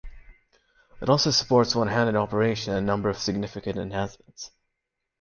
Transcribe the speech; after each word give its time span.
It 0.99 1.09
also 1.09 1.29
supports 1.29 1.75
one 1.75 1.87
handed 1.87 2.15
operation 2.15 2.73
and 2.73 2.83
a 2.83 2.87
number 2.87 3.07
of 3.11 3.19
significant 3.19 3.77
enhancements. 3.77 4.49